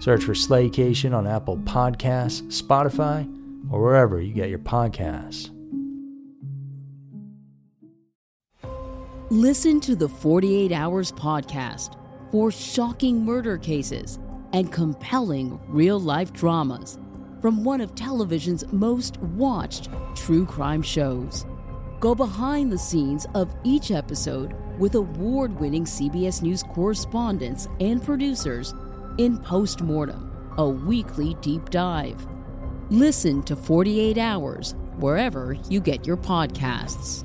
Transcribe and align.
Search 0.00 0.24
for 0.24 0.32
Slaycation 0.32 1.14
on 1.14 1.26
Apple 1.26 1.58
Podcasts, 1.58 2.42
Spotify, 2.62 3.26
or 3.70 3.82
wherever 3.82 4.20
you 4.20 4.32
get 4.32 4.48
your 4.48 4.60
podcasts. 4.60 5.50
Listen 9.30 9.78
to 9.80 9.94
the 9.94 10.08
48 10.08 10.72
Hours 10.72 11.12
podcast 11.12 11.96
for 12.30 12.50
shocking 12.50 13.24
murder 13.24 13.58
cases 13.58 14.18
and 14.54 14.72
compelling 14.72 15.60
real 15.68 16.00
life 16.00 16.32
dramas 16.32 16.98
from 17.42 17.62
one 17.62 17.80
of 17.80 17.94
television's 17.94 18.64
most 18.72 19.18
watched 19.18 19.90
true 20.14 20.46
crime 20.46 20.82
shows. 20.82 21.44
Go 22.00 22.14
behind 22.14 22.72
the 22.72 22.78
scenes 22.78 23.26
of 23.34 23.54
each 23.64 23.90
episode 23.90 24.54
with 24.78 24.94
award 24.94 25.58
winning 25.58 25.84
CBS 25.84 26.40
News 26.40 26.62
correspondents 26.62 27.68
and 27.80 28.02
producers 28.02 28.72
in 29.18 29.36
Postmortem, 29.38 30.30
a 30.56 30.68
weekly 30.68 31.34
deep 31.40 31.70
dive. 31.70 32.26
Listen 32.88 33.42
to 33.42 33.54
48 33.54 34.16
Hours 34.16 34.74
wherever 34.96 35.56
you 35.68 35.80
get 35.80 36.06
your 36.06 36.16
podcasts. 36.16 37.24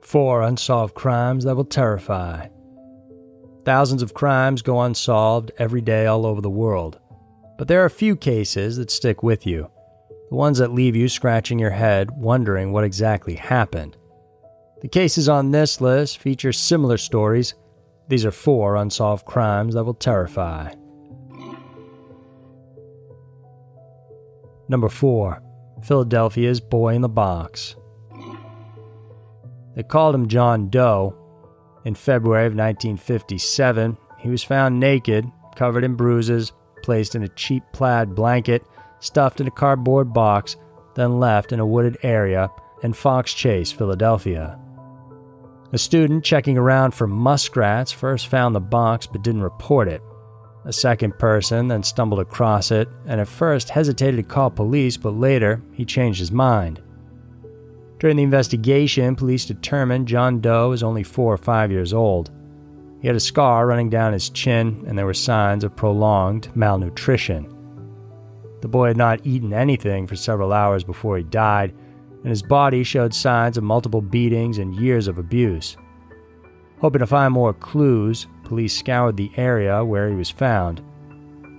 Four 0.00 0.42
unsolved 0.42 0.94
crimes 0.94 1.44
that 1.44 1.56
will 1.56 1.64
terrify. 1.64 2.46
Thousands 3.64 4.02
of 4.02 4.14
crimes 4.14 4.62
go 4.62 4.80
unsolved 4.80 5.50
every 5.58 5.80
day 5.80 6.06
all 6.06 6.24
over 6.24 6.40
the 6.40 6.48
world, 6.48 7.00
but 7.58 7.66
there 7.66 7.82
are 7.82 7.86
a 7.86 7.90
few 7.90 8.14
cases 8.14 8.76
that 8.76 8.92
stick 8.92 9.24
with 9.24 9.44
you 9.44 9.68
the 10.28 10.34
ones 10.34 10.58
that 10.58 10.72
leave 10.72 10.96
you 10.96 11.08
scratching 11.08 11.58
your 11.58 11.70
head, 11.70 12.10
wondering 12.10 12.72
what 12.72 12.84
exactly 12.84 13.34
happened. 13.34 13.96
The 14.82 14.88
cases 14.88 15.28
on 15.28 15.50
this 15.50 15.80
list 15.80 16.18
feature 16.18 16.52
similar 16.52 16.98
stories. 16.98 17.54
These 18.08 18.24
are 18.24 18.30
four 18.30 18.76
unsolved 18.76 19.24
crimes 19.24 19.74
that 19.74 19.84
will 19.84 19.94
terrify. 19.94 20.72
Number 24.68 24.88
4. 24.88 25.42
Philadelphia's 25.82 26.60
Boy 26.60 26.94
in 26.94 27.02
the 27.02 27.08
Box. 27.08 27.76
They 29.76 29.82
called 29.82 30.14
him 30.14 30.28
John 30.28 30.70
Doe. 30.70 31.14
In 31.84 31.94
February 31.94 32.46
of 32.46 32.52
1957, 32.54 33.96
he 34.18 34.28
was 34.28 34.42
found 34.42 34.80
naked, 34.80 35.24
covered 35.54 35.84
in 35.84 35.94
bruises, 35.94 36.52
placed 36.82 37.14
in 37.14 37.22
a 37.22 37.28
cheap 37.28 37.62
plaid 37.72 38.14
blanket, 38.14 38.64
stuffed 39.00 39.40
in 39.40 39.46
a 39.46 39.50
cardboard 39.50 40.12
box, 40.12 40.56
then 40.94 41.18
left 41.18 41.52
in 41.52 41.60
a 41.60 41.66
wooded 41.66 41.98
area 42.02 42.50
in 42.82 42.92
Fox 42.92 43.32
Chase, 43.32 43.72
Philadelphia. 43.72 44.58
A 45.72 45.78
student 45.78 46.24
checking 46.24 46.56
around 46.56 46.92
for 46.92 47.06
muskrats 47.06 47.92
first 47.92 48.28
found 48.28 48.54
the 48.54 48.60
box 48.60 49.06
but 49.06 49.22
didn't 49.22 49.42
report 49.42 49.88
it. 49.88 50.00
A 50.64 50.72
second 50.72 51.18
person 51.18 51.68
then 51.68 51.82
stumbled 51.82 52.20
across 52.20 52.70
it 52.70 52.88
and 53.06 53.20
at 53.20 53.28
first 53.28 53.70
hesitated 53.70 54.16
to 54.16 54.22
call 54.22 54.50
police, 54.50 54.96
but 54.96 55.10
later 55.10 55.62
he 55.72 55.84
changed 55.84 56.18
his 56.18 56.32
mind. 56.32 56.82
During 57.98 58.16
the 58.16 58.22
investigation, 58.22 59.16
police 59.16 59.44
determined 59.44 60.08
John 60.08 60.40
Doe 60.40 60.70
was 60.70 60.82
only 60.82 61.02
four 61.02 61.32
or 61.32 61.38
five 61.38 61.70
years 61.70 61.92
old. 61.92 62.30
He 63.00 63.06
had 63.06 63.16
a 63.16 63.20
scar 63.20 63.66
running 63.66 63.90
down 63.90 64.12
his 64.12 64.30
chin, 64.30 64.84
and 64.86 64.98
there 64.98 65.06
were 65.06 65.14
signs 65.14 65.64
of 65.64 65.76
prolonged 65.76 66.54
malnutrition. 66.54 67.55
The 68.60 68.68
boy 68.68 68.88
had 68.88 68.96
not 68.96 69.26
eaten 69.26 69.52
anything 69.52 70.06
for 70.06 70.16
several 70.16 70.52
hours 70.52 70.84
before 70.84 71.16
he 71.16 71.22
died, 71.22 71.74
and 72.22 72.30
his 72.30 72.42
body 72.42 72.82
showed 72.82 73.14
signs 73.14 73.56
of 73.56 73.64
multiple 73.64 74.00
beatings 74.00 74.58
and 74.58 74.74
years 74.74 75.08
of 75.08 75.18
abuse. 75.18 75.76
Hoping 76.80 77.00
to 77.00 77.06
find 77.06 77.32
more 77.32 77.54
clues, 77.54 78.26
police 78.44 78.76
scoured 78.76 79.16
the 79.16 79.30
area 79.36 79.84
where 79.84 80.08
he 80.08 80.16
was 80.16 80.30
found. 80.30 80.82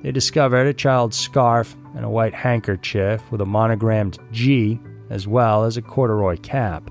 They 0.04 0.12
discovered 0.12 0.68
a 0.68 0.74
child's 0.74 1.18
scarf 1.18 1.76
and 1.96 2.06
a 2.06 2.10
white 2.10 2.34
handkerchief 2.34 3.24
with 3.32 3.42
a 3.42 3.46
monogrammed 3.46 4.20
G, 4.32 4.80
as 5.10 5.28
well 5.28 5.64
as 5.64 5.78
a 5.78 5.82
corduroy 5.82 6.38
cap. 6.38 6.90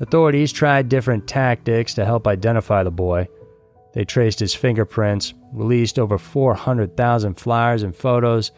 Authorities 0.00 0.52
tried 0.52 0.88
different 0.88 1.26
tactics 1.26 1.94
to 1.94 2.04
help 2.04 2.26
identify 2.26 2.82
the 2.82 2.90
boy. 2.90 3.28
They 3.94 4.04
traced 4.04 4.40
his 4.40 4.54
fingerprints, 4.54 5.32
released 5.52 5.98
over 5.98 6.18
400,000 6.18 7.34
flyers 7.34 7.82
and 7.82 7.94
photos, 7.96 8.50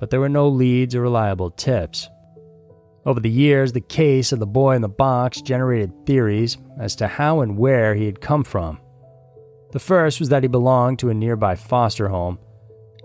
but 0.00 0.10
there 0.10 0.18
were 0.18 0.28
no 0.28 0.48
leads 0.48 0.94
or 0.94 1.02
reliable 1.02 1.50
tips. 1.50 2.08
Over 3.06 3.20
the 3.20 3.30
years, 3.30 3.72
the 3.72 3.80
case 3.80 4.32
of 4.32 4.40
the 4.40 4.46
boy 4.46 4.74
in 4.74 4.82
the 4.82 4.88
box 4.88 5.40
generated 5.40 6.06
theories 6.06 6.58
as 6.78 6.96
to 6.96 7.06
how 7.06 7.40
and 7.40 7.56
where 7.56 7.94
he 7.94 8.06
had 8.06 8.20
come 8.20 8.42
from. 8.42 8.80
The 9.72 9.78
first 9.78 10.18
was 10.18 10.30
that 10.30 10.42
he 10.42 10.48
belonged 10.48 10.98
to 10.98 11.10
a 11.10 11.14
nearby 11.14 11.54
foster 11.54 12.08
home. 12.08 12.38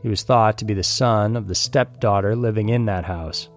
He 0.02 0.10
was 0.10 0.24
thought 0.24 0.58
to 0.58 0.66
be 0.66 0.74
the 0.74 0.84
son 0.84 1.36
of 1.36 1.48
the 1.48 1.56
stepdaughter 1.56 2.36
living 2.36 2.70
in 2.70 2.86
that 2.86 3.06
house. 3.06 3.50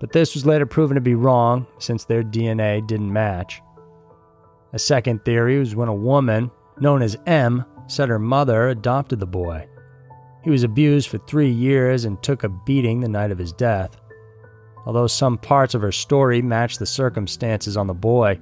But 0.00 0.12
this 0.12 0.34
was 0.34 0.46
later 0.46 0.66
proven 0.66 0.96
to 0.96 1.00
be 1.00 1.14
wrong 1.14 1.66
since 1.78 2.04
their 2.04 2.22
DNA 2.22 2.86
didn't 2.86 3.12
match. 3.12 3.62
A 4.72 4.78
second 4.78 5.24
theory 5.24 5.58
was 5.58 5.76
when 5.76 5.88
a 5.88 5.94
woman, 5.94 6.50
known 6.80 7.00
as 7.00 7.16
M, 7.26 7.64
said 7.86 8.08
her 8.08 8.18
mother 8.18 8.68
adopted 8.68 9.20
the 9.20 9.26
boy. 9.26 9.66
He 10.44 10.50
was 10.50 10.62
abused 10.62 11.08
for 11.08 11.16
three 11.16 11.50
years 11.50 12.04
and 12.04 12.22
took 12.22 12.44
a 12.44 12.50
beating 12.50 13.00
the 13.00 13.08
night 13.08 13.30
of 13.30 13.38
his 13.38 13.50
death. 13.50 13.96
Although 14.84 15.06
some 15.06 15.38
parts 15.38 15.74
of 15.74 15.80
her 15.80 15.90
story 15.90 16.42
matched 16.42 16.78
the 16.78 16.86
circumstances 16.86 17.78
on 17.78 17.86
the 17.86 17.94
boy, 17.94 18.38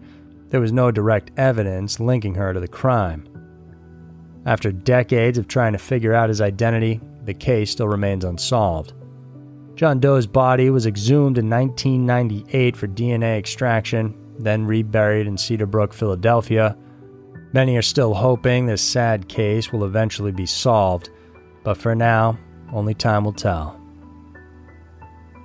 there 0.48 0.60
was 0.60 0.72
no 0.72 0.90
direct 0.90 1.30
evidence 1.36 2.00
linking 2.00 2.34
her 2.34 2.52
to 2.52 2.58
the 2.58 2.66
crime. 2.66 3.28
After 4.44 4.72
decades 4.72 5.38
of 5.38 5.46
trying 5.46 5.74
to 5.74 5.78
figure 5.78 6.12
out 6.12 6.28
his 6.28 6.40
identity, 6.40 7.00
the 7.24 7.34
case 7.34 7.70
still 7.70 7.86
remains 7.86 8.24
unsolved. 8.24 8.94
John 9.76 10.00
Doe's 10.00 10.26
body 10.26 10.70
was 10.70 10.86
exhumed 10.86 11.38
in 11.38 11.48
1998 11.48 12.76
for 12.76 12.88
DNA 12.88 13.38
extraction, 13.38 14.12
then 14.40 14.66
reburied 14.66 15.28
in 15.28 15.36
Cedarbrook, 15.36 15.92
Philadelphia. 15.92 16.76
Many 17.52 17.76
are 17.76 17.82
still 17.82 18.12
hoping 18.12 18.66
this 18.66 18.82
sad 18.82 19.28
case 19.28 19.72
will 19.72 19.84
eventually 19.84 20.32
be 20.32 20.46
solved 20.46 21.10
but 21.64 21.76
for 21.76 21.94
now, 21.94 22.38
only 22.72 22.94
time 22.94 23.24
will 23.24 23.32
tell. 23.32 23.78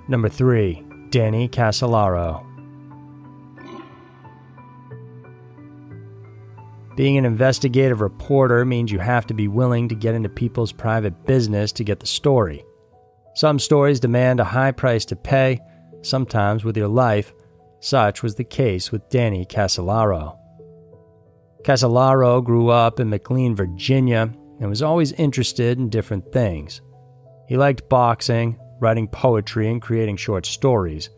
Number 0.08 0.28
3. 0.28 0.84
Danny 1.10 1.48
Casolaro. 1.48 2.44
Being 6.96 7.16
an 7.16 7.24
investigative 7.24 8.00
reporter 8.00 8.64
means 8.64 8.90
you 8.90 8.98
have 8.98 9.26
to 9.28 9.34
be 9.34 9.46
willing 9.46 9.88
to 9.88 9.94
get 9.94 10.14
into 10.14 10.28
people's 10.28 10.72
private 10.72 11.26
business 11.26 11.70
to 11.72 11.84
get 11.84 12.00
the 12.00 12.06
story. 12.06 12.64
Some 13.34 13.60
stories 13.60 14.00
demand 14.00 14.40
a 14.40 14.44
high 14.44 14.72
price 14.72 15.04
to 15.04 15.16
pay, 15.16 15.60
sometimes 16.02 16.64
with 16.64 16.76
your 16.76 16.88
life. 16.88 17.32
Such 17.80 18.24
was 18.24 18.34
the 18.34 18.42
case 18.42 18.90
with 18.90 19.08
Danny 19.10 19.46
Casolaro. 19.46 20.36
Casolaro 21.62 22.42
grew 22.42 22.68
up 22.68 22.98
in 22.98 23.08
McLean, 23.08 23.54
Virginia, 23.54 24.32
and 24.60 24.68
was 24.68 24.82
always 24.82 25.12
interested 25.12 25.78
in 25.78 25.88
different 25.88 26.32
things. 26.32 26.80
He 27.48 27.56
liked 27.56 27.88
boxing, 27.88 28.58
writing 28.80 29.08
poetry, 29.08 29.68
and 29.70 29.80
creating 29.80 30.16
short 30.16 30.46
stories. 30.46 31.10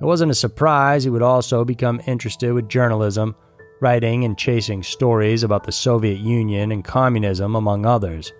It 0.00 0.04
wasn't 0.04 0.30
a 0.30 0.34
surprise 0.34 1.04
he 1.04 1.10
would 1.10 1.22
also 1.22 1.64
become 1.64 2.00
interested 2.06 2.52
with 2.52 2.68
journalism, 2.68 3.34
writing 3.80 4.24
and 4.24 4.38
chasing 4.38 4.82
stories 4.82 5.42
about 5.42 5.64
the 5.64 5.72
Soviet 5.72 6.18
Union 6.18 6.70
and 6.72 6.84
communism, 6.84 7.56
among 7.56 7.86
others. 7.86 8.32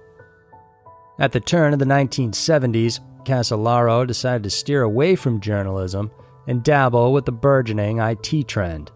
At 1.19 1.33
the 1.33 1.41
turn 1.41 1.73
of 1.73 1.79
the 1.79 1.85
1970s, 1.85 3.01
Casolaro 3.25 4.07
decided 4.07 4.45
to 4.45 4.51
steer 4.51 4.83
away 4.83 5.17
from 5.17 5.41
journalism 5.41 6.11
and 6.47 6.63
dabble 6.63 7.13
with 7.13 7.25
the 7.25 7.33
burgeoning 7.33 7.99
IT 7.99 8.47
trend. 8.47 8.91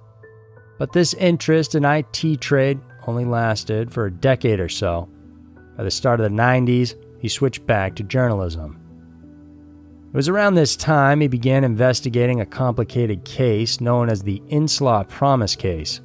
But 0.78 0.92
this 0.92 1.14
interest 1.14 1.74
in 1.74 1.84
IT 1.84 2.40
trade 2.40 2.80
only 3.06 3.25
lasted 3.25 3.93
for 3.93 4.06
a 4.06 4.12
decade 4.12 4.60
or 4.60 4.69
so. 4.69 5.08
By 5.76 5.84
the 5.84 5.90
start 5.90 6.20
of 6.20 6.31
the 6.31 6.37
90s, 6.37 6.94
he 7.20 7.28
switched 7.28 7.66
back 7.66 7.96
to 7.96 8.02
journalism. 8.02 8.78
It 10.12 10.16
was 10.16 10.28
around 10.28 10.54
this 10.54 10.76
time 10.76 11.20
he 11.20 11.28
began 11.28 11.64
investigating 11.64 12.40
a 12.40 12.46
complicated 12.46 13.25
case 13.25 13.81
known 13.81 14.10
as 14.10 14.22
the 14.22 14.40
Inslaw 14.50 15.08
PROMIS 15.08 15.56
case. 15.56 16.02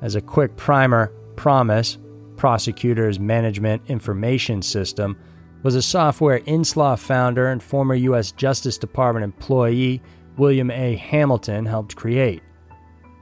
As 0.00 0.14
a 0.14 0.20
quick 0.20 0.56
primer, 0.56 1.12
PROMIS, 1.34 1.98
Prosecutors 2.36 3.18
Management 3.18 3.82
Information 3.88 4.62
System, 4.62 5.18
was 5.64 5.74
a 5.74 5.82
software 5.82 6.40
Inslaw 6.40 6.96
founder 6.96 7.48
and 7.48 7.60
former 7.60 7.94
U.S. 7.94 8.30
Justice 8.30 8.78
Department 8.78 9.24
employee 9.24 10.00
William 10.36 10.70
A. 10.70 10.94
Hamilton 10.94 11.66
helped 11.66 11.96
create. 11.96 12.42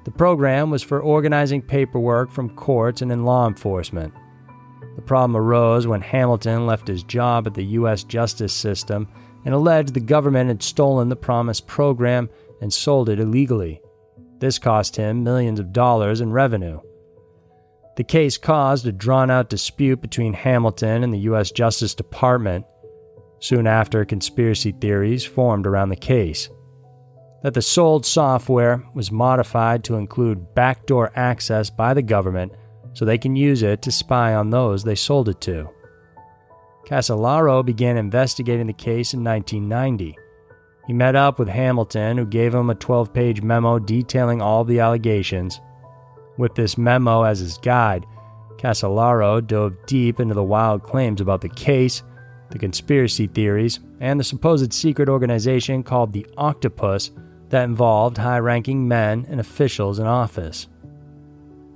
The 0.05 0.11
program 0.11 0.71
was 0.71 0.83
for 0.83 1.01
organizing 1.01 1.63
paperwork 1.63 2.31
from 2.31 2.55
courts 2.57 3.03
and 3.03 3.11
in 3.11 3.25
law 3.25 3.49
enforcement. 3.49 4.13
The 4.97 5.03
problem 5.03 5.37
arose 5.37 5.87
when 5.87 6.03
Hamilton 6.03 6.67
left 6.67 6.87
his 6.87 7.03
job 7.03 7.47
at 7.47 7.55
the 7.55 7.65
U.S. 7.65 8.05
justice 8.05 8.53
system 8.53 9.09
and 9.45 9.55
alleged 9.55 9.95
the 9.95 10.01
government 10.01 10.49
had 10.49 10.63
stolen 10.63 11.09
the 11.09 11.17
PROMIS 11.17 11.61
program 11.61 12.29
and 12.61 12.73
sold 12.73 13.09
it 13.09 13.19
illegally. 13.19 13.81
This 14.39 14.59
cost 14.59 14.97
him 14.97 15.25
millions 15.25 15.59
of 15.59 15.73
dollars 15.73 16.21
in 16.21 16.33
revenue. 16.33 16.81
The 17.97 18.05
case 18.05 18.37
caused 18.37 18.87
a 18.87 18.93
drawn 18.93 19.31
out 19.31 19.49
dispute 19.49 20.01
between 20.01 20.33
Hamilton 20.33 21.05
and 21.05 21.13
the 21.13 21.21
U.S. 21.21 21.51
Justice 21.51 21.95
Department. 21.95 22.67
Soon 23.39 23.67
after, 23.67 24.05
conspiracy 24.05 24.73
theories 24.73 25.25
formed 25.25 25.67
around 25.67 25.91
the 25.91 25.97
case. 25.97 26.49
That 27.45 27.53
the 27.53 27.63
sold 27.63 28.07
software 28.07 28.83
was 28.95 29.13
modified 29.13 29.85
to 29.85 29.97
include 29.97 30.55
backdoor 30.55 31.13
access 31.15 31.69
by 31.69 31.93
the 31.93 32.01
government 32.01 32.53
so 32.95 33.05
they 33.05 33.19
can 33.19 33.37
use 33.37 33.63
it 33.63 33.83
to 33.83 33.93
spy 33.93 34.35
on 34.35 34.49
those 34.49 34.83
they 34.83 34.95
sold 34.95 35.29
it 35.29 35.43
to. 35.43 35.69
Casolaro 36.87 37.63
began 37.63 37.99
investigating 37.99 38.67
the 38.67 38.73
case 38.73 39.13
in 39.13 39.23
1990. 39.23 40.17
He 40.87 40.93
met 40.95 41.17
up 41.17 41.39
with 41.39 41.49
Hamilton, 41.49 42.17
who 42.17 42.25
gave 42.25 42.55
him 42.55 42.71
a 42.71 42.75
12 42.75 43.13
page 43.13 43.43
memo 43.43 43.79
detailing 43.79 44.41
all 44.41 44.65
the 44.65 44.81
allegations 44.81 45.61
with 46.39 46.55
this 46.55 46.79
memo 46.79 47.25
as 47.25 47.41
his 47.41 47.59
guide, 47.59 48.07
Casolaro 48.57 49.47
dove 49.47 49.75
deep 49.87 50.19
into 50.19 50.35
the 50.35 50.43
wild 50.43 50.83
claims 50.83 51.21
about 51.21 51.43
the 51.43 51.49
case, 51.51 52.03
the 52.51 52.59
conspiracy 52.59 53.27
theories, 53.27 53.81
and 54.01 54.19
the 54.19 54.25
supposed 54.25 54.73
secret 54.73 55.11
organization 55.11 55.83
called 55.83 56.13
the 56.13 56.27
Octopus 56.39 57.11
that 57.55 57.69
involved 57.69 58.19
high 58.19 58.41
ranking 58.41 58.89
men 58.89 59.25
and 59.29 59.39
officials 59.39 60.01
in 60.01 60.07
office. 60.07 60.67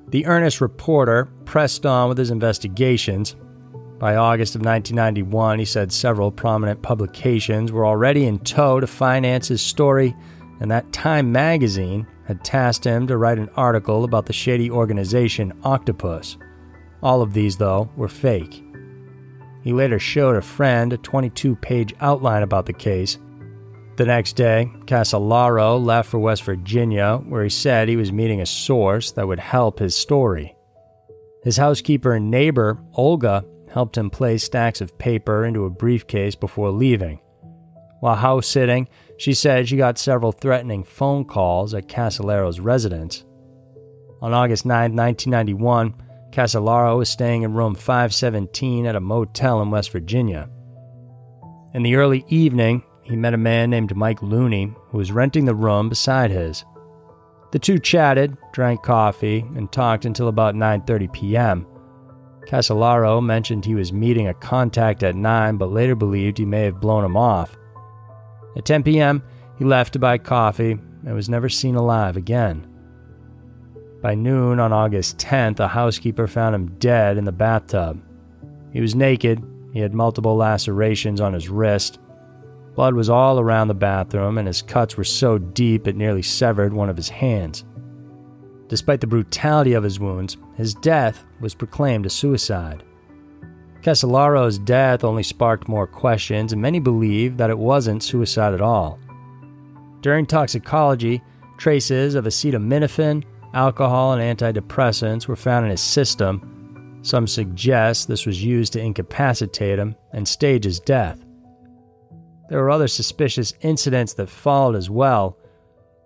The 0.08 0.26
earnest 0.26 0.60
reporter 0.60 1.28
pressed 1.44 1.86
on 1.86 2.08
with 2.08 2.18
his 2.18 2.32
investigations. 2.32 3.36
By 4.00 4.16
August 4.16 4.56
of 4.56 4.62
1991, 4.62 5.60
he 5.60 5.64
said 5.64 5.92
several 5.92 6.32
prominent 6.32 6.82
publications 6.82 7.70
were 7.70 7.86
already 7.86 8.26
in 8.26 8.40
tow 8.40 8.80
to 8.80 8.88
finance 8.88 9.46
his 9.46 9.62
story, 9.62 10.16
and 10.58 10.68
that 10.68 10.92
Time 10.92 11.30
magazine 11.30 12.08
had 12.26 12.42
tasked 12.42 12.82
him 12.82 13.06
to 13.06 13.16
write 13.16 13.38
an 13.38 13.50
article 13.54 14.02
about 14.02 14.26
the 14.26 14.32
shady 14.32 14.72
organization 14.72 15.52
Octopus. 15.62 16.38
All 17.04 17.22
of 17.22 17.34
these, 17.34 17.56
though, 17.56 17.88
were 17.96 18.08
fake. 18.08 18.64
He 19.62 19.72
later 19.72 20.00
showed 20.00 20.34
a 20.34 20.42
friend 20.42 20.92
a 20.92 20.98
22 20.98 21.54
page 21.54 21.94
outline 22.00 22.42
about 22.42 22.66
the 22.66 22.72
case. 22.72 23.16
The 23.98 24.06
next 24.06 24.34
day, 24.34 24.70
Casolaro 24.84 25.84
left 25.84 26.08
for 26.08 26.20
West 26.20 26.44
Virginia, 26.44 27.16
where 27.26 27.42
he 27.42 27.50
said 27.50 27.88
he 27.88 27.96
was 27.96 28.12
meeting 28.12 28.40
a 28.40 28.46
source 28.46 29.10
that 29.10 29.26
would 29.26 29.40
help 29.40 29.80
his 29.80 29.96
story. 29.96 30.54
His 31.42 31.56
housekeeper 31.56 32.12
and 32.12 32.30
neighbor, 32.30 32.78
Olga, 32.94 33.44
helped 33.72 33.98
him 33.98 34.08
place 34.08 34.44
stacks 34.44 34.80
of 34.80 34.96
paper 34.98 35.44
into 35.44 35.64
a 35.64 35.70
briefcase 35.70 36.36
before 36.36 36.70
leaving. 36.70 37.18
While 37.98 38.14
house 38.14 38.46
sitting, 38.46 38.88
she 39.16 39.34
said 39.34 39.68
she 39.68 39.76
got 39.76 39.98
several 39.98 40.30
threatening 40.30 40.84
phone 40.84 41.24
calls 41.24 41.74
at 41.74 41.88
Casolaro's 41.88 42.60
residence. 42.60 43.24
On 44.22 44.32
August 44.32 44.64
9, 44.64 44.94
1991, 44.94 45.94
Casolaro 46.30 46.98
was 46.98 47.08
staying 47.08 47.42
in 47.42 47.52
room 47.52 47.74
517 47.74 48.86
at 48.86 48.94
a 48.94 49.00
motel 49.00 49.60
in 49.60 49.72
West 49.72 49.90
Virginia. 49.90 50.48
In 51.74 51.82
the 51.82 51.96
early 51.96 52.24
evening, 52.28 52.84
he 53.08 53.16
met 53.16 53.34
a 53.34 53.38
man 53.38 53.70
named 53.70 53.96
Mike 53.96 54.22
Looney 54.22 54.74
who 54.90 54.98
was 54.98 55.12
renting 55.12 55.44
the 55.44 55.54
room 55.54 55.88
beside 55.88 56.30
his. 56.30 56.64
The 57.50 57.58
two 57.58 57.78
chatted, 57.78 58.36
drank 58.52 58.82
coffee, 58.82 59.40
and 59.56 59.72
talked 59.72 60.04
until 60.04 60.28
about 60.28 60.54
9:30 60.54 61.12
p.m. 61.12 61.66
Casolaro 62.46 63.22
mentioned 63.22 63.64
he 63.64 63.74
was 63.74 63.92
meeting 63.92 64.28
a 64.28 64.34
contact 64.34 65.02
at 65.02 65.16
9 65.16 65.56
but 65.56 65.70
later 65.70 65.94
believed 65.94 66.38
he 66.38 66.44
may 66.44 66.64
have 66.64 66.80
blown 66.80 67.04
him 67.04 67.16
off. 67.16 67.56
At 68.56 68.64
10 68.64 68.82
p.m., 68.82 69.22
he 69.58 69.64
left 69.64 69.92
to 69.94 69.98
buy 69.98 70.18
coffee 70.18 70.72
and 70.72 71.14
was 71.14 71.28
never 71.28 71.48
seen 71.48 71.74
alive 71.74 72.16
again. 72.16 72.66
By 74.02 74.14
noon 74.14 74.60
on 74.60 74.72
August 74.72 75.18
10th, 75.18 75.58
a 75.60 75.68
housekeeper 75.68 76.26
found 76.26 76.54
him 76.54 76.78
dead 76.78 77.18
in 77.18 77.24
the 77.24 77.32
bathtub. 77.32 78.00
He 78.72 78.80
was 78.80 78.94
naked, 78.94 79.42
he 79.72 79.80
had 79.80 79.94
multiple 79.94 80.36
lacerations 80.36 81.20
on 81.20 81.32
his 81.32 81.48
wrist. 81.48 81.98
Blood 82.78 82.94
was 82.94 83.10
all 83.10 83.40
around 83.40 83.66
the 83.66 83.74
bathroom, 83.74 84.38
and 84.38 84.46
his 84.46 84.62
cuts 84.62 84.96
were 84.96 85.02
so 85.02 85.36
deep 85.36 85.88
it 85.88 85.96
nearly 85.96 86.22
severed 86.22 86.72
one 86.72 86.88
of 86.88 86.96
his 86.96 87.08
hands. 87.08 87.64
Despite 88.68 89.00
the 89.00 89.06
brutality 89.08 89.72
of 89.72 89.82
his 89.82 89.98
wounds, 89.98 90.36
his 90.54 90.74
death 90.74 91.24
was 91.40 91.56
proclaimed 91.56 92.06
a 92.06 92.08
suicide. 92.08 92.84
Casolaro's 93.82 94.60
death 94.60 95.02
only 95.02 95.24
sparked 95.24 95.66
more 95.66 95.88
questions, 95.88 96.52
and 96.52 96.62
many 96.62 96.78
believe 96.78 97.36
that 97.36 97.50
it 97.50 97.58
wasn't 97.58 98.04
suicide 98.04 98.54
at 98.54 98.60
all. 98.60 99.00
During 100.00 100.24
toxicology, 100.24 101.20
traces 101.56 102.14
of 102.14 102.26
acetaminophen, 102.26 103.24
alcohol, 103.54 104.12
and 104.12 104.38
antidepressants 104.38 105.26
were 105.26 105.34
found 105.34 105.64
in 105.64 105.72
his 105.72 105.80
system. 105.80 107.00
Some 107.02 107.26
suggest 107.26 108.06
this 108.06 108.24
was 108.24 108.44
used 108.44 108.72
to 108.74 108.80
incapacitate 108.80 109.80
him 109.80 109.96
and 110.12 110.28
stage 110.28 110.62
his 110.62 110.78
death. 110.78 111.24
There 112.48 112.62
were 112.62 112.70
other 112.70 112.88
suspicious 112.88 113.52
incidents 113.60 114.14
that 114.14 114.30
followed 114.30 114.74
as 114.74 114.88
well. 114.88 115.36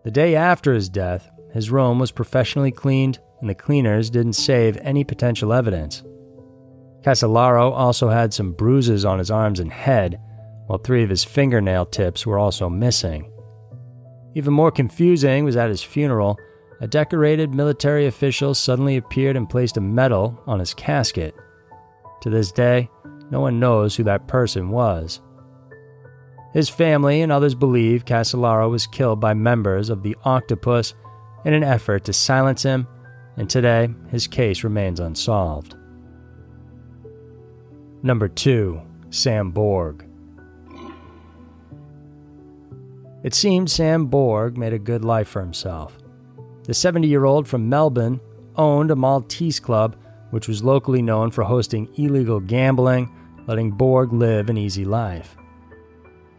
The 0.05 0.11
day 0.11 0.35
after 0.35 0.73
his 0.73 0.89
death, 0.89 1.31
his 1.53 1.71
room 1.71 1.99
was 1.99 2.11
professionally 2.11 2.73
cleaned, 2.73 3.21
and 3.41 3.49
the 3.49 3.55
cleaners 3.55 4.11
didn't 4.11 4.33
save 4.35 4.77
any 4.79 5.05
potential 5.05 5.53
evidence. 5.53 6.03
Casolaro 7.03 7.73
also 7.73 8.09
had 8.09 8.33
some 8.33 8.53
bruises 8.53 9.05
on 9.05 9.19
his 9.19 9.31
arms 9.31 9.61
and 9.61 9.73
head, 9.73 10.21
while 10.67 10.79
three 10.79 11.03
of 11.03 11.11
his 11.11 11.25
fingernail 11.25 11.87
tips 11.87 12.27
were 12.27 12.39
also 12.39 12.69
missing. 12.69 13.31
Even 14.35 14.53
more 14.53 14.71
confusing 14.71 15.45
was 15.45 15.57
at 15.57 15.69
his 15.69 15.83
funeral, 15.83 16.39
a 16.81 16.87
decorated 16.87 17.55
military 17.55 18.07
official 18.07 18.55
suddenly 18.55 18.97
appeared 18.97 19.37
and 19.37 19.51
placed 19.51 19.77
a 19.77 19.81
medal 19.81 20.41
on 20.47 20.59
his 20.59 20.75
casket. 20.75 21.35
To 22.23 22.31
this 22.31 22.51
day, 22.51 22.89
no 23.31 23.41
one 23.41 23.61
knows 23.61 23.95
who 23.95 24.05
that 24.05 24.27
person 24.27 24.71
was. 24.71 25.21
His 26.53 26.69
family 26.69 27.23
and 27.23 27.33
others 27.33 27.55
believe 27.55 28.05
Casolaro 28.05 28.71
was 28.71 28.87
killed 28.87 29.21
by 29.21 29.33
members 29.33 29.89
of 29.89 30.03
the 30.03 30.17
Octopus 30.25 30.95
in 31.45 31.55
an 31.55 31.65
effort 31.65 32.05
to 32.05 32.13
silence 32.13 32.63
him, 32.63 32.87
and 33.37 33.49
today 33.49 33.89
his 34.09 34.27
case 34.27 34.63
remains 34.63 35.01
unsolved. 35.01 35.75
Number 38.03 38.29
2. 38.29 38.81
Sam 39.11 39.51
Borg. 39.51 40.07
It 43.23 43.35
seemed 43.35 43.71
Sam 43.71 44.07
Borg 44.07 44.59
made 44.59 44.73
a 44.73 44.79
good 44.79 45.05
life 45.05 45.29
for 45.29 45.41
himself. 45.41 45.97
The 46.65 46.75
70 46.75 47.09
year 47.09 47.25
old 47.25 47.49
from 47.49 47.69
Melbourne 47.69 48.21
owned 48.57 48.91
a 48.91 48.97
Maltese 48.97 49.61
club 49.61 49.97
which 50.31 50.49
was 50.49 50.65
locally 50.65 51.03
known 51.03 51.31
for 51.31 51.45
hosting 51.45 51.89
illegal 51.97 52.41
gambling, 52.41 53.11
letting 53.47 53.71
Borg 53.71 54.13
live 54.13 54.49
an 54.49 54.57
easy 54.57 54.85
life. 54.85 55.37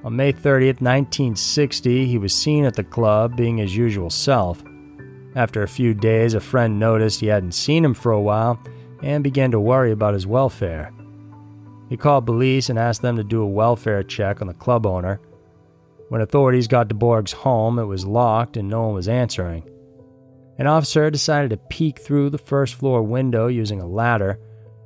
On 0.03 0.13
May 0.13 0.33
30th, 0.33 0.81
1960, 0.81 2.05
he 2.05 2.17
was 2.17 2.33
seen 2.33 2.65
at 2.65 2.75
the 2.75 2.83
club 2.83 3.37
being 3.37 3.57
his 3.57 3.73
usual 3.73 4.09
self. 4.09 4.61
After 5.33 5.63
a 5.63 5.67
few 5.67 5.93
days, 5.93 6.33
a 6.33 6.41
friend 6.41 6.77
noticed 6.77 7.21
he 7.21 7.27
hadn't 7.27 7.53
seen 7.53 7.85
him 7.85 7.93
for 7.93 8.11
a 8.11 8.21
while 8.21 8.59
and 9.01 9.23
began 9.23 9.51
to 9.51 9.61
worry 9.61 9.91
about 9.91 10.13
his 10.13 10.27
welfare. 10.27 10.91
He 11.87 11.95
called 11.95 12.25
police 12.25 12.69
and 12.69 12.77
asked 12.77 13.01
them 13.01 13.15
to 13.15 13.23
do 13.23 13.41
a 13.41 13.47
welfare 13.47 14.03
check 14.03 14.41
on 14.41 14.47
the 14.47 14.53
club 14.53 14.85
owner. 14.85 15.21
When 16.09 16.19
authorities 16.19 16.67
got 16.67 16.89
to 16.89 16.95
Borg's 16.95 17.31
home, 17.31 17.79
it 17.79 17.85
was 17.85 18.05
locked 18.05 18.57
and 18.57 18.67
no 18.67 18.83
one 18.83 18.95
was 18.95 19.07
answering. 19.07 19.63
An 20.59 20.67
officer 20.67 21.09
decided 21.11 21.49
to 21.51 21.57
peek 21.57 21.99
through 21.99 22.29
the 22.29 22.37
first 22.37 22.75
floor 22.75 23.01
window 23.03 23.47
using 23.47 23.79
a 23.79 23.87
ladder, 23.87 24.37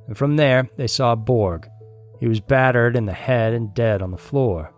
and 0.06 0.16
from 0.16 0.36
there 0.36 0.70
they 0.76 0.86
saw 0.86 1.16
Borg. 1.16 1.68
He 2.20 2.28
was 2.28 2.38
battered 2.40 2.94
in 2.94 3.06
the 3.06 3.12
head 3.12 3.52
and 3.52 3.74
dead 3.74 4.00
on 4.00 4.12
the 4.12 4.16
floor. 4.16 4.72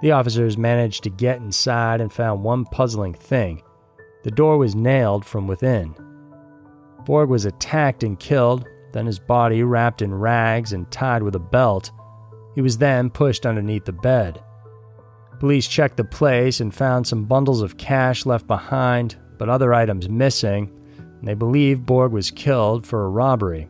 The 0.00 0.12
officers 0.12 0.58
managed 0.58 1.04
to 1.04 1.10
get 1.10 1.38
inside 1.38 2.00
and 2.00 2.12
found 2.12 2.42
one 2.42 2.64
puzzling 2.64 3.14
thing 3.14 3.62
the 4.24 4.30
door 4.32 4.58
was 4.58 4.74
nailed 4.74 5.24
from 5.24 5.46
within. 5.46 5.94
Borg 7.04 7.28
was 7.28 7.44
attacked 7.44 8.02
and 8.02 8.18
killed, 8.18 8.66
then 8.92 9.06
his 9.06 9.20
body 9.20 9.62
wrapped 9.62 10.02
in 10.02 10.12
rags 10.12 10.72
and 10.72 10.90
tied 10.90 11.22
with 11.22 11.36
a 11.36 11.38
belt. 11.38 11.92
He 12.56 12.60
was 12.60 12.78
then 12.78 13.08
pushed 13.08 13.46
underneath 13.46 13.84
the 13.84 13.92
bed. 13.92 14.42
Police 15.38 15.68
checked 15.68 15.96
the 15.96 16.02
place 16.02 16.58
and 16.58 16.74
found 16.74 17.06
some 17.06 17.24
bundles 17.24 17.62
of 17.62 17.76
cash 17.76 18.26
left 18.26 18.48
behind, 18.48 19.14
but 19.38 19.48
other 19.48 19.72
items 19.72 20.08
missing, 20.08 20.72
and 20.98 21.28
they 21.28 21.34
believe 21.34 21.86
Borg 21.86 22.10
was 22.10 22.32
killed 22.32 22.84
for 22.84 23.04
a 23.04 23.10
robbery. 23.10 23.68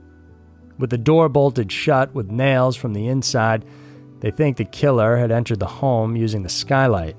With 0.78 0.88
the 0.88 0.97
door 0.97 1.28
bolted 1.28 1.71
shut 1.71 2.14
with 2.14 2.30
nails 2.30 2.76
from 2.76 2.95
the 2.95 3.09
inside, 3.09 3.66
they 4.20 4.30
think 4.30 4.56
the 4.56 4.64
killer 4.64 5.16
had 5.16 5.30
entered 5.30 5.61
the 5.61 5.66
home 5.66 6.16
using 6.16 6.42
the 6.42 6.49
skylight. 6.49 7.16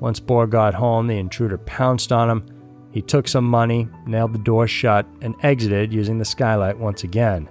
Once 0.00 0.20
Borg 0.20 0.50
got 0.50 0.74
home, 0.74 1.06
the 1.06 1.18
intruder 1.18 1.58
pounced 1.58 2.12
on 2.12 2.30
him. 2.30 2.46
He 2.92 3.02
took 3.02 3.26
some 3.26 3.44
money, 3.44 3.88
nailed 4.06 4.32
the 4.32 4.38
door 4.38 4.68
shut, 4.68 5.06
and 5.20 5.34
exited 5.42 5.92
using 5.92 6.18
the 6.18 6.24
skylight 6.24 6.78
once 6.78 7.04
again. 7.04 7.48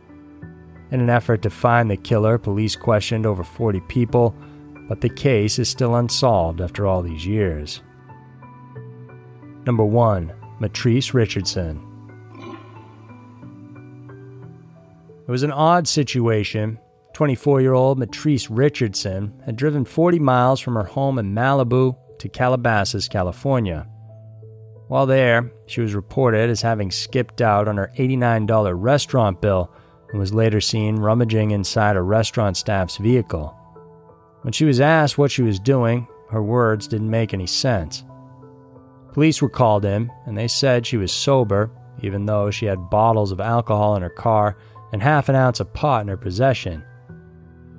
In 0.92 1.02
an 1.02 1.10
effort 1.10 1.42
to 1.42 1.50
find 1.50 1.90
the 1.90 1.98
killer, 1.98 2.38
police 2.38 2.76
questioned 2.76 3.26
over 3.26 3.44
40 3.44 3.80
people, 3.82 4.36
but 4.88 5.02
the 5.02 5.10
case 5.10 5.60
is 5.60 5.68
still 5.68 5.96
unsolved 5.96 6.62
after 6.62 6.86
all 6.86 7.02
these 7.02 7.26
years. 7.26 7.82
Number 9.66 9.84
1. 9.84 10.32
Mitrice 10.60 11.14
Richardson. 11.14 11.82
It 15.26 15.32
was 15.32 15.44
an 15.44 15.52
odd 15.52 15.88
situation. 15.88 16.78
24 17.14 17.62
year 17.62 17.74
old 17.74 18.00
Mitrice 18.00 18.48
Richardson 18.50 19.42
had 19.46 19.56
driven 19.56 19.86
40 19.86 20.20
miles 20.20 20.60
from 20.60 20.74
her 20.74 20.84
home 20.84 21.20
in 21.20 21.34
Malibu 21.34 21.96
to 22.20 22.30
Calabasas, 22.30 23.08
California. 23.08 23.88
While 24.88 25.06
there, 25.06 25.52
she 25.68 25.82
was 25.82 25.96
reported 25.96 26.50
as 26.50 26.62
having 26.62 26.92
skipped 26.92 27.42
out 27.42 27.68
on 27.68 27.78
her 27.78 27.92
$89 27.98 28.74
restaurant 28.76 29.42
bill 29.42 29.72
and 30.10 30.20
was 30.20 30.34
later 30.34 30.60
seen 30.62 30.98
rummaging 30.98 31.52
inside 31.52 31.96
a 31.96 32.02
restaurant 32.02 32.58
staff's 32.58 32.98
vehicle. 32.98 33.56
When 34.42 34.52
she 34.52 34.66
was 34.66 34.82
asked 34.82 35.18
what 35.18 35.32
she 35.32 35.42
was 35.42 35.60
doing, 35.60 36.08
her 36.30 36.44
words 36.44 36.88
didn't 36.88 37.10
make 37.10 37.34
any 37.34 37.48
sense. 37.48 38.04
Police 39.14 39.42
were 39.42 39.50
called 39.50 39.86
in, 39.86 40.12
and 40.26 40.38
they 40.38 40.48
said 40.48 40.86
she 40.86 40.98
was 40.98 41.12
sober, 41.12 41.72
even 42.02 42.26
though 42.26 42.50
she 42.50 42.66
had 42.66 42.90
bottles 42.90 43.32
of 43.32 43.40
alcohol 43.40 43.96
in 43.96 44.02
her 44.02 44.10
car 44.10 44.58
and 44.92 45.02
half 45.02 45.30
an 45.30 45.36
ounce 45.36 45.60
of 45.60 45.74
pot 45.74 46.02
in 46.02 46.08
her 46.08 46.18
possession. 46.18 46.84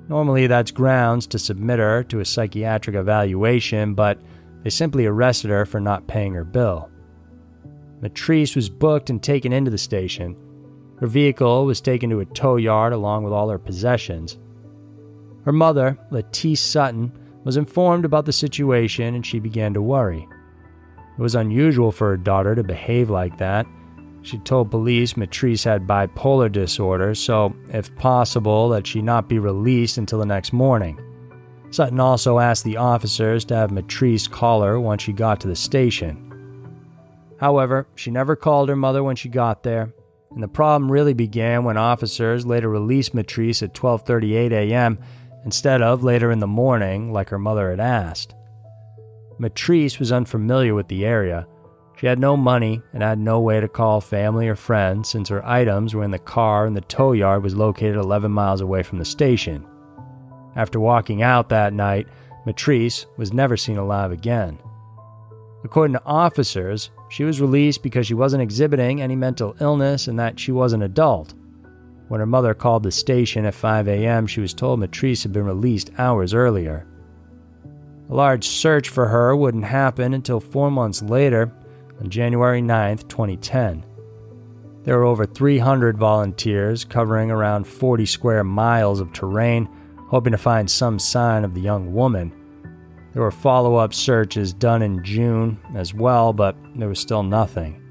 Normally, 0.07 0.47
that's 0.47 0.71
grounds 0.71 1.25
to 1.27 1.39
submit 1.39 1.79
her 1.79 2.03
to 2.05 2.19
a 2.19 2.25
psychiatric 2.25 2.95
evaluation, 2.95 3.95
but 3.95 4.19
they 4.63 4.69
simply 4.69 5.05
arrested 5.05 5.49
her 5.49 5.65
for 5.65 5.79
not 5.79 6.07
paying 6.07 6.33
her 6.33 6.43
bill. 6.43 6.89
Mitrice 8.01 8.55
was 8.55 8.69
booked 8.69 9.09
and 9.09 9.21
taken 9.21 9.51
into 9.51 9.71
the 9.71 9.77
station. 9.77 10.35
Her 10.99 11.07
vehicle 11.07 11.65
was 11.65 11.81
taken 11.81 12.09
to 12.11 12.19
a 12.19 12.25
tow 12.25 12.57
yard 12.57 12.93
along 12.93 13.23
with 13.23 13.33
all 13.33 13.49
her 13.49 13.59
possessions. 13.59 14.37
Her 15.43 15.51
mother, 15.51 15.97
Latice 16.11 16.59
Sutton, 16.59 17.11
was 17.43 17.57
informed 17.57 18.05
about 18.05 18.25
the 18.25 18.33
situation 18.33 19.15
and 19.15 19.25
she 19.25 19.39
began 19.39 19.73
to 19.73 19.81
worry. 19.81 20.27
It 21.17 21.21
was 21.21 21.35
unusual 21.35 21.91
for 21.91 22.09
her 22.09 22.17
daughter 22.17 22.55
to 22.55 22.63
behave 22.63 23.09
like 23.09 23.37
that. 23.37 23.65
She 24.25 24.39
told 24.39 24.71
police 24.71 25.13
Mitrice 25.13 25.63
had 25.63 25.85
bipolar 25.85 26.51
disorder, 26.51 27.13
so, 27.13 27.55
if 27.69 27.95
possible, 27.95 28.69
that 28.69 28.87
she 28.87 28.99
not 28.99 29.29
be 29.29 29.37
released 29.37 29.99
until 29.99 30.17
the 30.17 30.25
next 30.25 30.51
morning. 30.51 30.99
Sutton 31.69 31.99
also 31.99 32.39
asked 32.39 32.63
the 32.63 32.77
officers 32.77 33.45
to 33.45 33.55
have 33.55 33.69
Mitrice 33.69 34.27
call 34.27 34.63
her 34.63 34.79
once 34.79 35.03
she 35.03 35.13
got 35.13 35.39
to 35.41 35.47
the 35.47 35.55
station. 35.55 36.25
However, 37.39 37.87
she 37.93 38.09
never 38.09 38.35
called 38.35 38.67
her 38.69 38.75
mother 38.75 39.03
when 39.03 39.15
she 39.15 39.29
got 39.29 39.61
there, 39.61 39.93
and 40.31 40.41
the 40.41 40.47
problem 40.47 40.91
really 40.91 41.13
began 41.13 41.63
when 41.63 41.77
officers 41.77 42.47
later 42.47 42.67
released 42.67 43.13
Mitrice 43.13 43.61
at 43.61 43.75
12:38 43.75 44.51
a.m. 44.51 44.97
instead 45.43 45.83
of 45.83 46.03
later 46.03 46.31
in 46.31 46.39
the 46.39 46.47
morning 46.47 47.13
like 47.13 47.29
her 47.29 47.37
mother 47.37 47.69
had 47.69 47.79
asked. 47.79 48.33
Mitrice 49.39 49.99
was 49.99 50.11
unfamiliar 50.11 50.73
with 50.73 50.87
the 50.87 51.05
area. 51.05 51.45
She 51.97 52.07
had 52.07 52.19
no 52.19 52.35
money 52.35 52.81
and 52.93 53.01
had 53.01 53.19
no 53.19 53.39
way 53.39 53.59
to 53.61 53.67
call 53.67 54.01
family 54.01 54.47
or 54.47 54.55
friends 54.55 55.09
since 55.09 55.29
her 55.29 55.45
items 55.45 55.95
were 55.95 56.03
in 56.03 56.11
the 56.11 56.19
car 56.19 56.65
and 56.65 56.75
the 56.75 56.81
tow 56.81 57.13
yard 57.13 57.43
was 57.43 57.55
located 57.55 57.95
11 57.95 58.31
miles 58.31 58.61
away 58.61 58.83
from 58.83 58.99
the 58.99 59.05
station. 59.05 59.65
After 60.55 60.79
walking 60.79 61.21
out 61.21 61.49
that 61.49 61.73
night, 61.73 62.07
Mitrice 62.45 63.05
was 63.17 63.33
never 63.33 63.57
seen 63.57 63.77
alive 63.77 64.11
again. 64.11 64.59
According 65.63 65.93
to 65.93 66.05
officers, 66.05 66.91
she 67.09 67.23
was 67.23 67.41
released 67.41 67.81
because 67.81 68.05
she 68.05 68.13
wasn't 68.13 68.43
exhibiting 68.43 69.01
any 69.01 69.15
mental 69.15 69.55
illness 69.59 70.07
and 70.07 70.19
that 70.19 70.39
she 70.39 70.51
was 70.51 70.73
an 70.73 70.83
adult. 70.83 71.33
When 72.07 72.19
her 72.19 72.25
mother 72.27 72.53
called 72.53 72.83
the 72.83 72.91
station 72.91 73.45
at 73.45 73.55
5 73.55 73.87
a.m., 73.87 74.27
she 74.27 74.41
was 74.41 74.53
told 74.53 74.79
Mitrice 74.79 75.23
had 75.23 75.33
been 75.33 75.45
released 75.45 75.91
hours 75.97 76.33
earlier. 76.33 76.85
A 78.09 78.13
large 78.13 78.47
search 78.47 78.89
for 78.89 79.07
her 79.07 79.35
wouldn't 79.35 79.65
happen 79.65 80.13
until 80.13 80.39
four 80.39 80.69
months 80.69 81.01
later, 81.01 81.51
on 81.99 82.09
January 82.09 82.61
9, 82.61 82.97
2010. 82.97 83.85
There 84.83 84.97
were 84.97 85.05
over 85.05 85.25
300 85.25 85.97
volunteers 85.97 86.83
covering 86.83 87.31
around 87.31 87.65
40 87.65 88.05
square 88.05 88.43
miles 88.43 88.99
of 88.99 89.11
terrain, 89.13 89.67
hoping 90.07 90.31
to 90.31 90.37
find 90.37 90.69
some 90.69 90.99
sign 90.99 91.43
of 91.43 91.53
the 91.55 91.61
young 91.61 91.93
woman. 91.93 92.31
There 93.13 93.23
were 93.23 93.31
follow 93.31 93.75
up 93.75 93.93
searches 93.93 94.53
done 94.53 94.81
in 94.81 95.03
June 95.03 95.59
as 95.73 95.93
well, 95.93 96.33
but 96.33 96.55
there 96.75 96.89
was 96.89 96.99
still 96.99 97.23
nothing. 97.23 97.81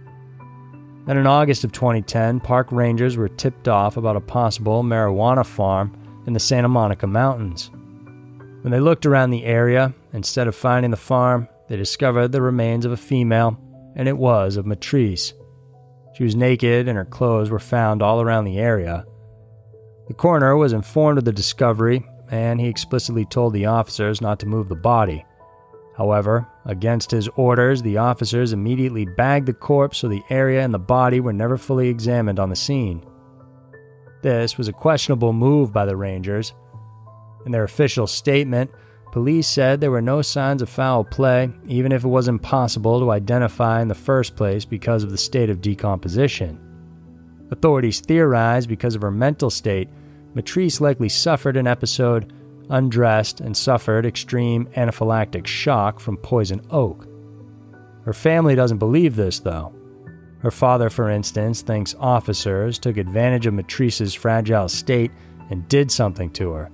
Then 1.06 1.18
in 1.18 1.26
August 1.26 1.64
of 1.64 1.72
2010, 1.72 2.40
park 2.40 2.70
rangers 2.70 3.16
were 3.16 3.28
tipped 3.28 3.68
off 3.68 3.96
about 3.96 4.16
a 4.16 4.20
possible 4.20 4.82
marijuana 4.82 5.44
farm 5.44 5.92
in 6.26 6.32
the 6.32 6.40
Santa 6.40 6.68
Monica 6.68 7.06
Mountains. 7.06 7.70
When 8.62 8.70
they 8.70 8.80
looked 8.80 9.04
around 9.04 9.30
the 9.30 9.44
area, 9.44 9.92
instead 10.12 10.46
of 10.46 10.54
finding 10.54 10.90
the 10.90 10.96
farm, 10.96 11.48
they 11.68 11.76
discovered 11.76 12.28
the 12.28 12.40
remains 12.40 12.84
of 12.84 12.92
a 12.92 12.96
female, 12.96 13.58
and 13.94 14.08
it 14.08 14.16
was 14.16 14.56
of 14.56 14.66
Mitrice. 14.66 15.32
She 16.14 16.24
was 16.24 16.36
naked 16.36 16.88
and 16.88 16.96
her 16.96 17.04
clothes 17.04 17.50
were 17.50 17.58
found 17.58 18.02
all 18.02 18.20
around 18.20 18.44
the 18.44 18.58
area. 18.58 19.04
The 20.08 20.14
coroner 20.14 20.56
was 20.56 20.72
informed 20.72 21.18
of 21.18 21.24
the 21.24 21.32
discovery, 21.32 22.06
and 22.30 22.60
he 22.60 22.68
explicitly 22.68 23.24
told 23.24 23.52
the 23.52 23.66
officers 23.66 24.20
not 24.20 24.38
to 24.40 24.46
move 24.46 24.68
the 24.68 24.74
body. 24.74 25.24
However, 25.96 26.46
against 26.64 27.10
his 27.10 27.28
orders, 27.36 27.80
the 27.80 27.98
officers 27.98 28.52
immediately 28.52 29.06
bagged 29.06 29.46
the 29.46 29.54
corpse 29.54 29.98
so 29.98 30.08
the 30.08 30.22
area 30.28 30.62
and 30.62 30.74
the 30.74 30.78
body 30.78 31.20
were 31.20 31.32
never 31.32 31.56
fully 31.56 31.88
examined 31.88 32.38
on 32.40 32.50
the 32.50 32.56
scene. 32.56 33.04
This 34.22 34.58
was 34.58 34.68
a 34.68 34.72
questionable 34.72 35.32
move 35.32 35.72
by 35.72 35.84
the 35.84 35.96
Rangers, 35.96 36.52
in 37.46 37.52
their 37.52 37.64
official 37.64 38.06
statement, 38.06 38.70
police 39.14 39.46
said 39.46 39.80
there 39.80 39.92
were 39.92 40.02
no 40.02 40.20
signs 40.20 40.60
of 40.60 40.68
foul 40.68 41.04
play, 41.04 41.48
even 41.68 41.92
if 41.92 42.04
it 42.04 42.08
was 42.08 42.26
impossible 42.26 42.98
to 42.98 43.12
identify 43.12 43.80
in 43.80 43.86
the 43.86 43.94
first 43.94 44.34
place 44.34 44.64
because 44.64 45.04
of 45.04 45.12
the 45.12 45.16
state 45.16 45.48
of 45.48 45.60
decomposition. 45.60 46.58
Authorities 47.52 48.00
theorized 48.00 48.68
because 48.68 48.96
of 48.96 49.02
her 49.02 49.12
mental 49.12 49.50
state, 49.50 49.88
Mitrice 50.34 50.80
likely 50.80 51.08
suffered 51.08 51.56
an 51.56 51.68
episode, 51.68 52.32
undressed, 52.70 53.38
and 53.38 53.56
suffered 53.56 54.04
extreme 54.04 54.66
anaphylactic 54.74 55.46
shock 55.46 56.00
from 56.00 56.16
poison 56.16 56.60
oak. 56.70 57.06
Her 58.04 58.12
family 58.12 58.56
doesn't 58.56 58.78
believe 58.78 59.14
this, 59.14 59.38
though. 59.38 59.72
Her 60.40 60.50
father, 60.50 60.90
for 60.90 61.08
instance, 61.08 61.62
thinks 61.62 61.94
officers 62.00 62.80
took 62.80 62.96
advantage 62.96 63.46
of 63.46 63.54
Mitrice's 63.54 64.12
fragile 64.12 64.68
state 64.68 65.12
and 65.50 65.68
did 65.68 65.92
something 65.92 66.30
to 66.30 66.50
her. 66.50 66.68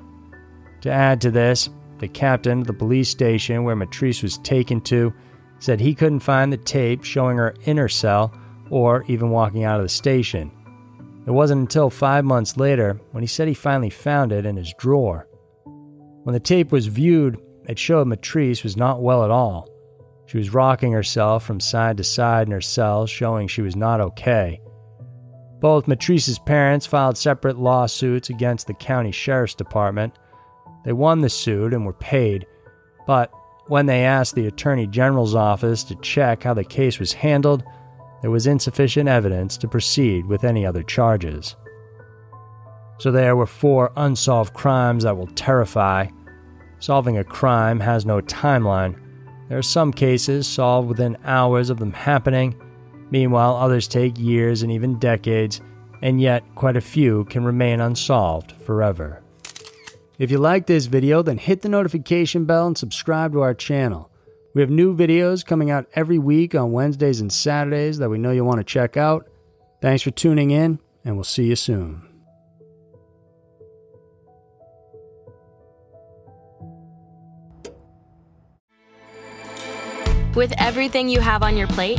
To 0.81 0.91
add 0.91 1.21
to 1.21 1.31
this, 1.31 1.69
the 2.01 2.09
captain 2.09 2.61
of 2.61 2.67
the 2.67 2.73
police 2.73 3.09
station 3.09 3.65
where 3.65 3.77
Mitrice 3.77 4.23
was 4.23 4.39
taken 4.39 4.81
to 4.83 5.13
said 5.59 5.79
he 5.79 5.95
couldn't 5.95 6.21
find 6.21 6.53
the 6.53 6.57
tape 6.57 7.05
showing 7.05 7.37
her 7.37 7.55
in 7.65 7.77
her 7.77 7.89
cell 7.89 8.33
or 8.71 9.05
even 9.09 9.31
walking 9.31 9.65
out 9.65 9.79
of 9.79 9.85
the 9.85 9.89
station. 9.89 10.51
It 11.27 11.33
wasn't 11.33 11.61
until 11.61 11.91
five 11.91 12.25
months 12.25 12.57
later 12.57 12.99
when 13.13 13.23
he 13.23 13.27
said 13.27 13.47
he 13.47 13.55
finally 13.55 13.91
found 13.91 14.33
it 14.33 14.47
in 14.47 14.57
his 14.57 14.73
drawer. 14.79 15.29
When 16.25 16.33
the 16.33 16.41
tape 16.41 16.73
was 16.73 16.87
viewed, 16.87 17.39
it 17.69 17.79
showed 17.79 18.07
Mitrice 18.07 18.65
was 18.65 18.77
not 18.77 19.03
well 19.03 19.23
at 19.23 19.31
all. 19.31 19.69
She 20.27 20.39
was 20.39 20.55
rocking 20.55 20.93
herself 20.93 21.45
from 21.45 21.61
side 21.61 21.97
to 21.99 22.05
side 22.05 22.47
in 22.47 22.53
her 22.53 22.61
cell, 22.61 23.07
showing 23.07 23.49
she 23.49 23.63
was 23.63 23.77
not 23.77 24.01
okay. 24.01 24.61
Both 25.61 25.87
Mitrice's 25.87 26.39
parents 26.39 26.87
filed 26.87 27.19
separate 27.19 27.59
lawsuits 27.59 28.31
against 28.31 28.67
the 28.67 28.75
county 28.75 29.13
sheriff's 29.13 29.55
department. 29.55 30.15
They 30.85 30.93
won 30.93 31.21
the 31.21 31.29
suit 31.29 31.75
and 31.75 31.85
were 31.85 31.93
paid, 31.93 32.47
but 33.07 33.33
when 33.67 33.87
they 33.87 34.05
asked 34.05 34.35
the 34.35 34.47
attorney 34.47 34.87
general's 34.87 35.35
office 35.35 35.85
to 35.85 35.95
check 35.97 36.43
how 36.43 36.55
the 36.55 36.65
case 36.65 36.99
was 36.99 37.13
handled, 37.13 37.63
there 38.21 38.31
was 38.31 38.47
insufficient 38.47 39.09
evidence 39.09 39.57
to 39.59 39.69
proceed 39.69 40.27
with 40.27 40.45
any 40.45 40.67
other 40.67 40.83
charges. 40.83 41.57
So 42.99 43.11
there 43.11 43.37
were 43.37 43.47
four 43.47 43.93
unsolved 43.97 44.55
crimes 44.55 45.05
that 45.05 45.17
will 45.17 45.29
terrify. 45.29 46.09
Solving 46.81 47.19
a 47.19 47.25
crime 47.25 47.81
has 47.81 48.05
no 48.05 48.21
timeline. 48.21 49.01
There 49.49 49.59
are 49.59 49.63
some 49.63 49.93
cases 49.93 50.47
solved 50.47 50.89
within 50.89 51.17
hours 51.25 51.71
of 51.71 51.79
them 51.79 51.93
happening, 51.93 52.61
meanwhile, 53.11 53.57
others 53.57 53.89
take 53.89 54.19
years 54.19 54.63
and 54.63 54.71
even 54.71 54.99
decades, 54.99 55.61
and 56.03 56.21
yet 56.21 56.45
quite 56.55 56.77
a 56.77 56.81
few 56.81 57.25
can 57.27 57.45
remain 57.45 57.81
unsolved 57.81 58.53
forever. 58.53 59.23
If 60.21 60.31
you 60.31 60.37
like 60.37 60.67
this 60.67 60.85
video, 60.85 61.23
then 61.23 61.39
hit 61.39 61.63
the 61.63 61.71
notification 61.71 62.45
bell 62.45 62.67
and 62.67 62.77
subscribe 62.77 63.33
to 63.33 63.41
our 63.41 63.55
channel. 63.55 64.11
We 64.55 64.61
have 64.61 64.69
new 64.69 64.95
videos 64.95 65.47
coming 65.47 65.71
out 65.71 65.87
every 65.95 66.19
week 66.19 66.55
on 66.55 66.73
Wednesdays 66.73 67.23
and 67.23 67.33
Saturdays 67.33 67.97
that 67.97 68.11
we 68.11 68.19
know 68.19 68.31
you'll 68.31 68.47
want 68.47 68.59
to 68.59 68.65
check 68.65 68.99
out. 68.99 69.31
Thanks 69.81 70.03
for 70.03 70.11
tuning 70.11 70.51
in, 70.51 70.79
and 71.07 71.15
we'll 71.15 71.25
see 71.25 71.45
you 71.45 71.57
soon. 71.57 72.03
With 80.35 80.53
everything 80.59 81.09
you 81.09 81.21
have 81.21 81.43
on 81.43 81.57
your 81.57 81.69
plate, 81.69 81.99